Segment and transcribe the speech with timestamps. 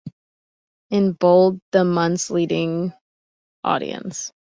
[0.89, 2.91] In bold, the months leading
[3.63, 4.31] audience.